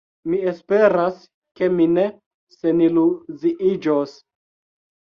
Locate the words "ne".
1.99-2.07